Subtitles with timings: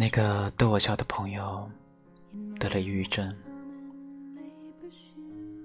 [0.00, 1.68] 那个逗我笑的朋友
[2.60, 3.34] 得了抑郁症。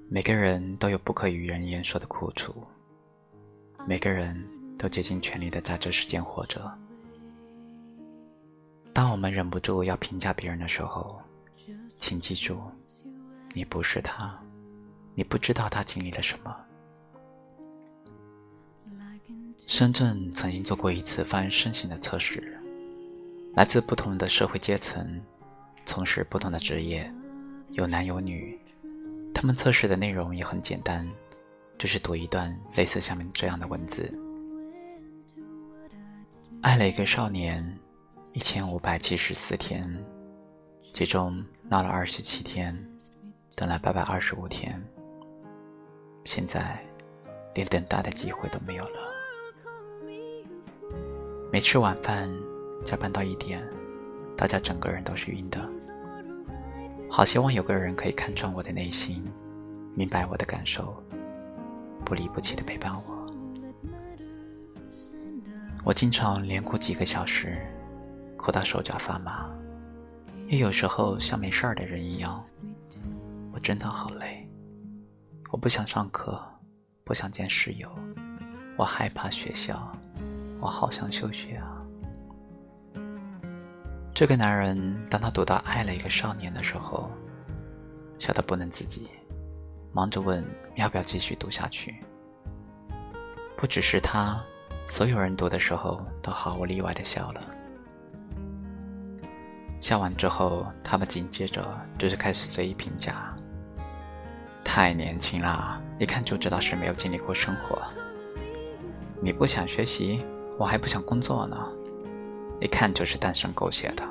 [0.10, 2.52] 每个人都有不可与人言说的苦楚，
[3.88, 4.36] 每个人
[4.76, 6.60] 都竭尽全力的在这世间活着。
[8.92, 11.22] 当我们忍不住要评价别人的时候，
[12.00, 12.60] 请记住，
[13.54, 14.36] 你不是他，
[15.14, 16.56] 你不知道他经历了什么。
[19.68, 22.53] 深圳曾经做过一次发人深省的测试，
[23.56, 25.22] 来自不同的社会阶层，
[25.86, 27.12] 从事不同的职业，
[27.70, 28.60] 有男有女。
[29.32, 31.08] 他们测试的内容也很简单，
[31.78, 34.12] 就是读一段类似下面这样的文字：
[36.62, 37.78] 爱了一个少年
[38.32, 39.88] 一千五百七十四天，
[40.92, 42.76] 其中闹了二十七天，
[43.54, 44.84] 等了八百二十五天，
[46.26, 46.84] 现在
[47.54, 49.00] 连等待的机会都没有了。
[51.52, 52.32] 没吃晚饭，
[52.84, 53.64] 加班到一点，
[54.36, 55.70] 大家整个人都是晕的。
[57.10, 59.24] 好希望有个人可以看穿我的内心，
[59.96, 61.02] 明白我的感受，
[62.04, 63.34] 不离不弃的陪伴我。
[65.84, 67.58] 我经常连哭几个小时，
[68.38, 69.50] 哭到手脚发麻，
[70.48, 72.44] 也有时候像没事儿的人一样。
[73.54, 74.50] 我真的好累，
[75.52, 76.42] 我不想上课，
[77.04, 77.88] 不想见室友，
[78.76, 79.92] 我害怕学校，
[80.60, 81.73] 我好想休学啊。
[84.14, 87.10] 这个男人，当他读到爱了一个少年的时候，
[88.20, 89.10] 笑得不能自己，
[89.92, 91.96] 忙着问要不要继续读下去。
[93.58, 94.40] 不只是他，
[94.86, 97.42] 所有人读的时候都毫无例外的笑了。
[99.82, 101.66] 笑完之后，他们紧接着
[101.98, 103.34] 就是开始随意评价：
[104.64, 107.82] 太年轻啦，一看就知道是没有经历过生活。
[109.20, 110.24] 你不想学习，
[110.60, 111.58] 我还不想工作呢。
[112.64, 114.04] 一看就是单身狗写的，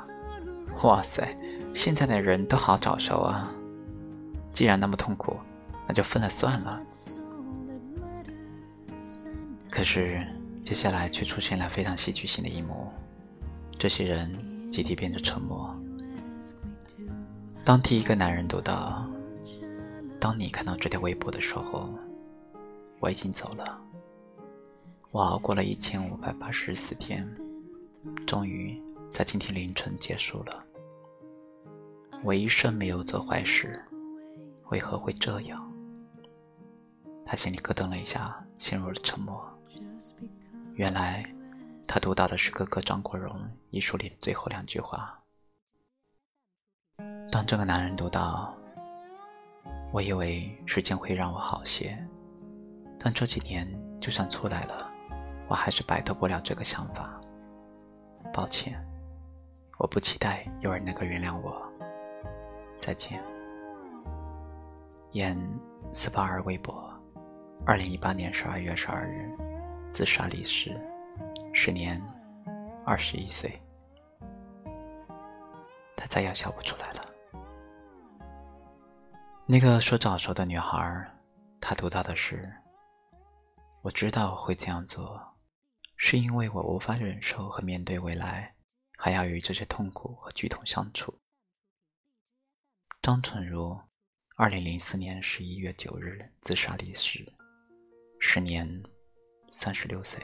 [0.83, 1.35] 哇塞！
[1.73, 3.51] 现在的人都好早熟啊。
[4.53, 5.39] 既然那么痛苦，
[5.89, 6.79] 那就分了算了。
[9.71, 10.23] 可是
[10.63, 12.93] 接下来却出现了非常戏剧性的一幕，
[13.79, 14.31] 这些人
[14.71, 15.75] 集体变得沉默。
[17.65, 19.03] 当第一个男人读到
[20.21, 21.89] ：“当你看到这条微博的时候，
[23.01, 23.81] 我已经走了。
[25.11, 27.27] 我熬过了一千五百八十四天。”
[28.33, 28.83] 终于
[29.13, 30.65] 在今天凌晨结束了。
[32.25, 33.79] 我一生没有做坏事，
[34.71, 35.71] 为何会这样？
[37.27, 39.47] 他心里咯噔了一下，陷入了沉默。
[40.77, 41.31] 原来，
[41.87, 43.39] 他读到的是哥哥张国荣
[43.69, 45.23] 遗书里的最后两句话。
[47.31, 48.57] 当这个男人读到
[49.93, 52.03] ：“我以为时间会让我好些，
[52.99, 53.69] 但这几年
[54.01, 54.91] 就算出来了，
[55.51, 57.15] 我还是摆脱不了这个想法。”
[58.31, 58.79] 抱歉，
[59.79, 61.63] 我不期待有人能够原谅我。
[62.79, 63.23] 再见。
[65.13, 65.39] 演
[65.93, 66.91] 斯巴尔微博，
[67.67, 69.31] 二零一八年十二月十二日
[69.91, 70.79] 自杀离世，
[71.53, 72.01] 时年
[72.85, 73.53] 二十一岁。
[75.97, 77.07] 他再也笑不出来了。
[79.47, 81.07] 那个说早熟的女孩，
[81.61, 82.51] 她读到的是：
[83.83, 85.21] 我知道会这样做。
[86.05, 88.53] 是因为我无法忍受和面对未来，
[88.99, 91.15] 还要与这些痛苦和剧痛相处。
[93.01, 93.79] 张纯如，
[94.35, 97.25] 二零零四年十一月九日自杀离世，
[98.19, 98.83] 时年
[99.53, 100.21] 三十六岁。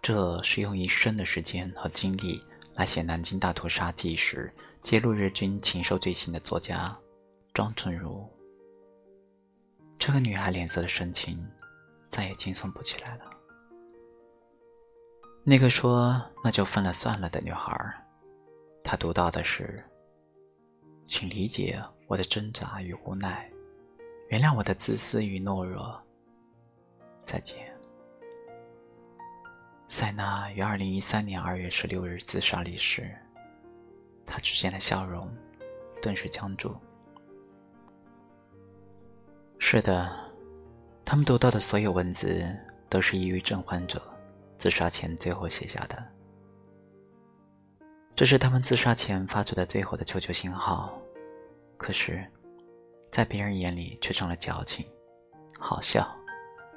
[0.00, 2.40] 这是用一生的时间和精力
[2.74, 6.96] 来写南京大屠杀纪实，揭露日军禽兽罪行的作家
[7.52, 8.24] 张纯如。
[9.98, 11.44] 这个女孩脸色的神情。
[12.14, 13.28] 再也轻松不起来了。
[15.42, 17.76] 那个说“那就分了算了”的女孩，
[18.84, 19.82] 她读到的是
[21.08, 23.50] ：“请理解我的挣扎与无奈，
[24.28, 26.00] 原谅我的自私与懦弱。”
[27.24, 27.68] 再见。
[29.88, 33.12] 塞纳于二零一三年二月十六日自杀离世，
[34.24, 35.28] 他之间的笑容
[36.00, 36.76] 顿时僵住。
[39.58, 40.32] 是的。
[41.04, 42.44] 他们读到的所有文字
[42.88, 44.02] 都是抑郁症患者
[44.56, 46.02] 自杀前最后写下的，
[48.16, 50.98] 这是他们自杀前发出的最后的求救信号。
[51.76, 52.24] 可是，
[53.10, 54.86] 在别人眼里却成了矫情、
[55.58, 56.08] 好笑，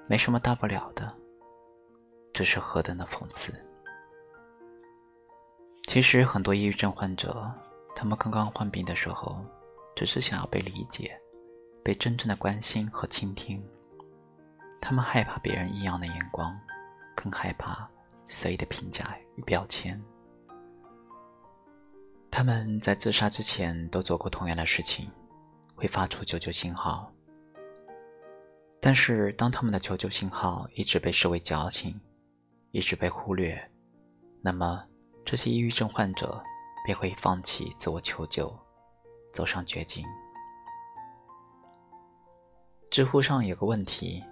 [0.08, 1.12] 没什么大不了的。
[2.34, 3.54] 这是何等的讽刺！
[5.88, 7.50] 其实，很多抑郁症患者，
[7.96, 9.44] 他们刚刚患病的时候，
[9.96, 11.18] 只是想要被理解，
[11.84, 13.64] 被真正的关心和倾听。
[14.80, 16.58] 他们害怕别人异样的眼光，
[17.16, 17.90] 更害怕
[18.28, 20.02] 随意的评价与标签。
[22.32, 25.10] 他们在自杀之前都做过同样的事情，
[25.76, 27.12] 会发出求救信号。
[28.80, 32.00] 但是，当他们的求救信号一直被视为矫情，
[32.72, 33.60] 一直被忽略，
[34.42, 34.86] 那么
[35.26, 36.42] 这些抑郁症患者
[36.86, 38.56] 便会放弃自我求救，
[39.34, 40.06] 走上绝境。
[42.92, 44.24] 知乎上有个问题：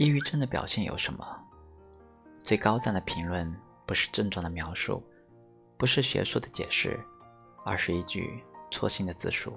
[0.00, 1.46] 抑郁症的表现有什么？
[2.42, 3.54] 最高赞的评论
[3.84, 5.02] 不是症状的描述，
[5.76, 6.98] 不是学术的解释，
[7.66, 9.52] 而是一句戳心的自述。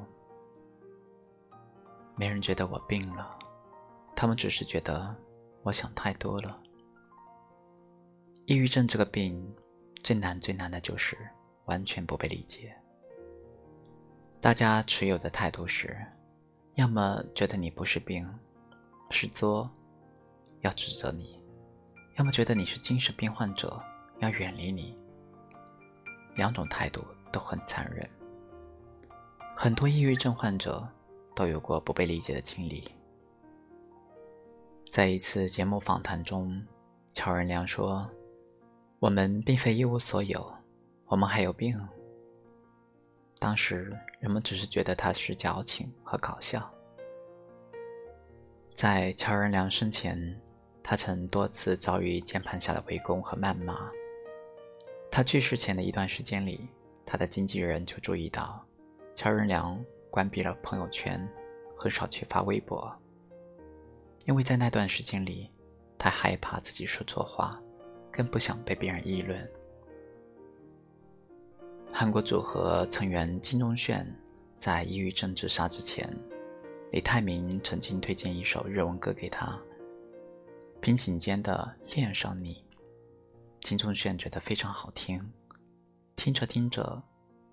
[2.18, 3.40] 没人觉得我病了。
[4.18, 5.16] 他们只是觉得
[5.62, 6.62] 我想太多了。
[8.46, 9.56] 抑郁症这个病
[10.04, 11.18] 最难最难的就是
[11.68, 12.76] 完全不被理解。
[14.42, 15.98] 大家持有的态度是：
[16.76, 18.30] 要么觉得你不是病，
[19.10, 19.72] 是作，
[20.64, 21.38] 要指责你；
[22.18, 23.82] 要么觉得你是精神病患者，
[24.20, 24.98] 要远离你。
[26.36, 28.10] 两种态度都很残忍。
[29.56, 30.88] 很多抑郁症患者
[31.36, 32.84] 都有过不被理解的经历。
[34.90, 36.66] 在一次节目访谈中，
[37.12, 38.10] 乔任梁说
[39.00, 40.52] ：“我们并非一无所有，
[41.06, 41.80] 我们还有病。”
[43.38, 46.72] 当时人们只是觉得他是矫情和搞笑。
[48.74, 50.42] 在乔任梁生前，
[50.84, 53.90] 他曾多次遭遇键盘侠的围攻和谩骂。
[55.10, 56.68] 他去世前的一段时间里，
[57.06, 58.64] 他的经纪人就注意到，
[59.14, 61.26] 乔任梁关闭了朋友圈，
[61.78, 62.94] 很少去发微博。
[64.26, 65.50] 因为在那段时间里，
[65.98, 67.62] 他害怕自己说错话，
[68.12, 69.50] 更不想被别人议论。
[71.92, 74.04] 韩国组合成员金钟铉
[74.58, 76.10] 在抑郁症自杀之前，
[76.92, 79.48] 李泰民曾经推荐一首日文歌给他，
[80.84, 82.56] 《平行间的恋上你》。
[83.62, 85.32] 金钟铉觉得非常好听，
[86.18, 87.02] 听着听着，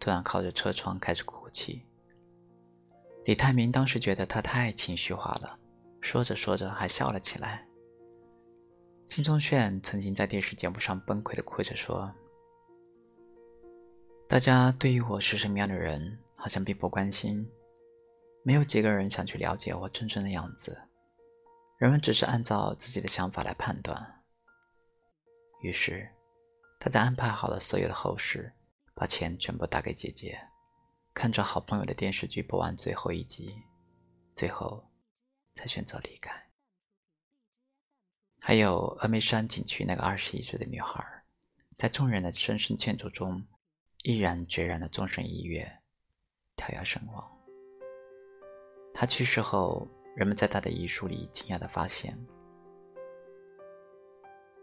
[0.00, 1.86] 突然靠着车窗开始哭泣。
[3.26, 5.56] 李泰民当时觉得他太情绪化了。
[6.00, 7.64] 说着说着，还笑了起来。
[9.06, 12.12] 金钟铉曾经在电视节目上崩溃的哭着说
[14.26, 17.48] ：“大家对于我是什么样的人，好像并不关心，
[18.42, 20.76] 没有几个人想去了解我真正的样子。
[21.80, 24.22] 人们只是按照自己的想法来判断。”
[25.62, 26.08] 于是，
[26.78, 28.52] 他在安排好了所有的后事，
[28.94, 30.40] 把钱全部打给姐姐，
[31.12, 33.52] 看着好朋友的电视剧播完最后一集，
[34.32, 34.86] 最后。
[35.56, 36.32] 才选择离开。
[38.40, 41.04] 还有峨眉山景区那个二十一岁的女孩，
[41.76, 43.44] 在众人的深深劝阻中，
[44.02, 45.82] 毅然决然的纵身一跃，
[46.56, 47.38] 跳崖身亡。
[48.94, 49.86] 他去世后，
[50.20, 52.14] 人们在他的遗书里惊讶的发现：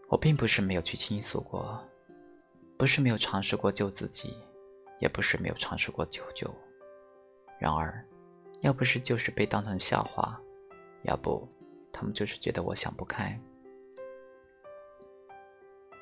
[0.06, 1.84] 我并不是没有去倾诉过，
[2.76, 4.36] 不是没有尝试过救自己，
[5.00, 6.48] 也不是没有尝试过求救。
[7.58, 8.06] 然而，
[8.60, 10.40] 要不是就是被当成笑话。
[11.02, 11.44] 要不，
[11.92, 13.36] 他们就是觉得我想不开，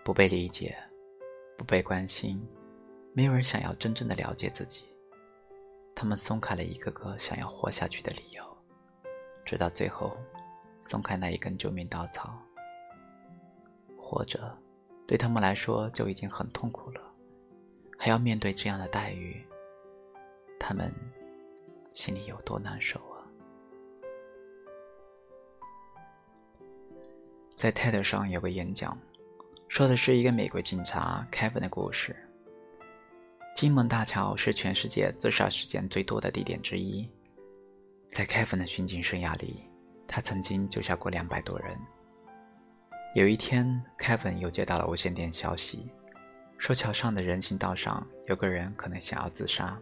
[0.05, 0.77] 不被理解，
[1.57, 2.47] 不被关心，
[3.15, 4.85] 没有人想要真正的了解自己。
[5.95, 8.46] 他们松开了一个个想要活下去的理由，
[9.47, 10.17] 直到最后，
[10.83, 12.37] 松开那一根救命稻草。
[13.97, 14.55] 活着，
[15.07, 17.01] 对他们来说就已经很痛苦了，
[17.97, 19.43] 还要面对这样的待遇，
[20.59, 20.93] 他们
[21.93, 23.23] 心里有多难受啊！
[27.57, 28.99] 在 TED 上有个演讲，
[29.69, 32.15] 说的是一个美国警察 Kevin 的故事。
[33.55, 37.09] 金门大桥是全世界自杀事件最多的地点之一。
[38.11, 39.69] 在 Kevin 的巡警生涯里，
[40.07, 41.79] 他曾经救下过两百多人。
[43.15, 45.91] 有一天，Kevin 又接到了无线电消息，
[46.59, 49.79] 说桥上的人行道上有个人可能想要自杀。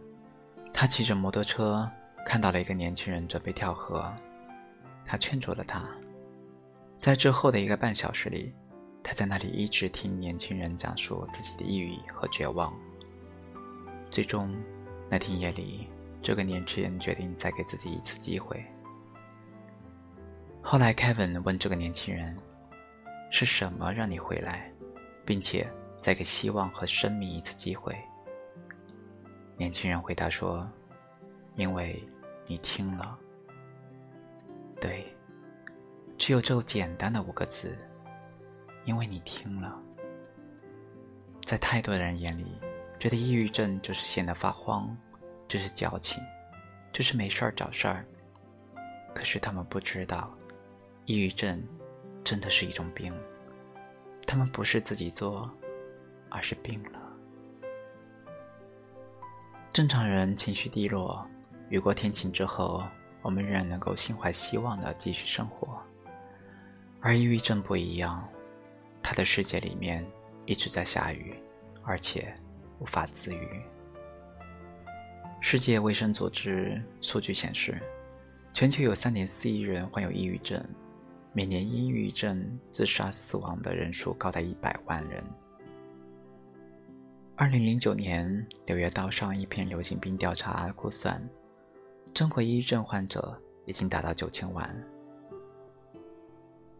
[0.73, 1.89] 他骑着摩托车
[2.25, 4.13] 看到了一个年轻人准备跳河，
[5.05, 5.83] 他劝住了他。
[6.99, 8.53] 在之后的一个半小时里，
[9.03, 12.73] 他在那里一直听年轻人讲述自己的抑郁和绝望。
[14.09, 14.53] 最终，
[15.09, 15.87] 那天夜里，
[16.25, 18.65] 这个年轻人决定再给自己一次机会。
[20.59, 22.35] 后来，Kevin 问这个年轻人
[23.29, 24.73] ：“是什么让你回来，
[25.23, 25.69] 并且
[26.01, 27.95] 再给希望和生命一次机会？”
[29.55, 30.67] 年轻人回答说
[31.53, 32.03] ：“因为
[32.47, 33.15] 你听了。”
[34.81, 35.05] 对。
[36.17, 37.77] 只有这简单的五个字，
[38.85, 39.79] 因为你听了。
[41.43, 42.59] 在太多的人眼里，
[42.97, 44.97] 觉得抑郁症就是闲得发慌，
[45.47, 46.21] 这是矫情，
[46.91, 48.05] 这是没事儿找事儿。
[49.13, 50.35] 可是他们不知道，
[51.05, 51.63] 抑郁症
[52.23, 53.13] 真的是一种病。
[54.27, 55.49] 他们不是自己作，
[56.29, 56.99] 而是病了。
[59.71, 61.25] 正常人情绪低落，
[61.69, 62.83] 雨过天晴之后，
[63.21, 65.81] 我们仍然能够心怀希望的继续生活。
[66.99, 68.27] 而抑郁症不一样，
[69.03, 70.05] 他的世界里面
[70.45, 71.35] 一直在下雨，
[71.83, 72.33] 而且
[72.79, 73.61] 无法自愈。
[75.47, 77.79] 世界卫生组织数据显示，
[78.51, 80.59] 全球有3.4亿人患有抑郁症，
[81.33, 85.23] 每年因抑郁症自杀死亡的人数高达100万人。
[87.37, 91.21] 2009年，《柳叶刀》上一篇流行病调查估算，
[92.11, 94.75] 中国抑郁症患者已经达到9000万。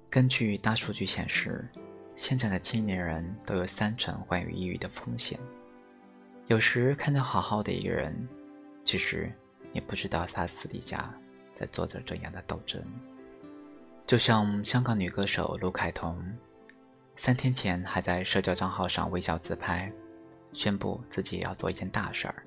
[0.09, 1.69] 根据大数据显示，
[2.15, 5.39] 现在的青年人都有三成患有抑郁的风险。
[6.47, 8.27] 有时看着好好的一个人，
[8.85, 9.29] 其实
[9.73, 11.13] 你不知道他私底下
[11.55, 12.81] 在做着怎样的斗争。
[14.07, 16.23] 就像香港女歌手卢凯彤，
[17.15, 19.91] 三天前还在社交账号上微笑自拍，
[20.53, 22.43] 宣布自己要做一件大事儿，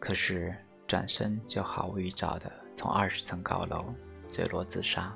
[0.00, 3.94] 可是转身就毫无预兆的从二十层高楼
[4.30, 5.14] 坠落自杀。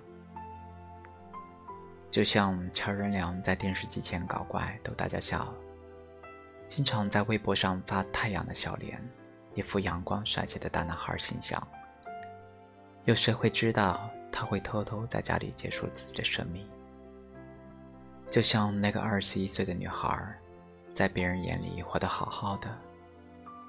[2.10, 5.54] 就像乔任梁在电视机前搞怪逗大家笑，
[6.66, 9.02] 经常在微博上发太阳的笑脸，
[9.54, 11.60] 一副阳光帅气的大男孩形象。
[13.04, 16.68] 有谁会知道他会偷偷在家里结束自己的生命？
[18.30, 20.22] 就像那个二十一岁的女孩，
[20.94, 22.68] 在别人眼里活得好好的，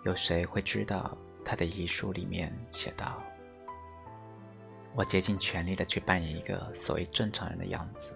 [0.03, 3.19] 有谁会知道她的遗书里面写道
[4.93, 8.13] ：“我竭尽全力的去扮演一个所谓正常人的样子。”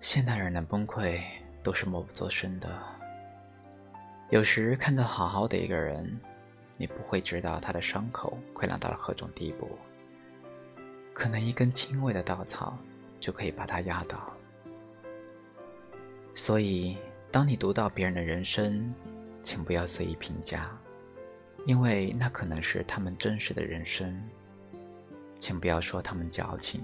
[0.00, 1.22] 现代人的崩溃
[1.62, 2.68] 都是默不作声的。
[4.30, 6.18] 有时看到好好的一个人，
[6.76, 9.78] 你不会知道他的伤口溃烂到了何种地步，
[11.12, 12.76] 可能一根轻微的稻草
[13.20, 14.32] 就可以把他压倒。
[16.34, 16.96] 所以，
[17.30, 18.92] 当你读到别人的人生，
[19.42, 20.76] 请不要随意评价，
[21.66, 24.20] 因为那可能是他们真实的人生。
[25.38, 26.82] 请不要说他们矫情、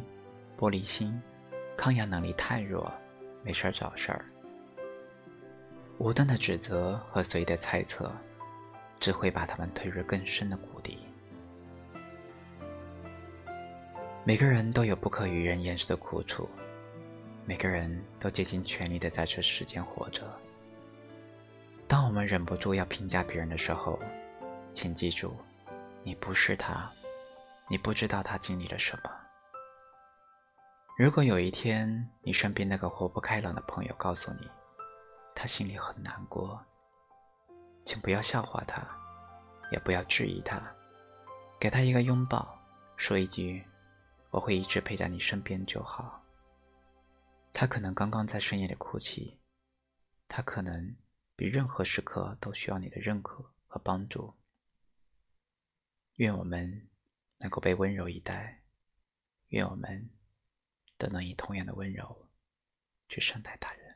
[0.59, 1.20] 玻璃心、
[1.76, 2.92] 抗压能力太弱。
[3.42, 4.25] 没事儿找事儿，
[6.00, 8.11] 无端的指责和随意的猜测，
[8.99, 10.99] 只会把他们推入更深的谷底。
[14.25, 16.49] 每个人都有不可与人言说的苦楚，
[17.45, 20.23] 每个人都竭尽全力的在这世间活着。
[21.87, 24.00] 当我们忍不住要评价别人的时候，
[24.73, 25.37] 请记住，
[26.02, 26.90] 你不是他，
[27.69, 29.11] 你不知道他经历了什么。
[30.97, 34.49] 如果有一天，你身边那个活泼开朗的朋友告诉你，
[35.40, 36.62] 他心里很难过，
[37.87, 38.87] 请不要笑话他，
[39.73, 40.61] 也不要质疑他，
[41.59, 42.61] 给他一个拥抱，
[42.99, 43.66] 说一句
[44.28, 46.23] “我会一直陪在你身边就好”。
[47.54, 49.40] 他可能刚刚在深夜里哭泣，
[50.28, 50.94] 他可能
[51.35, 54.35] 比任何时刻都需要你的认可和帮助。
[56.16, 56.87] 愿我们
[57.38, 58.62] 能够被温柔以待，
[59.49, 60.11] 愿我们。
[60.99, 62.28] 都能以同样的温柔
[63.09, 63.89] 去善待他人。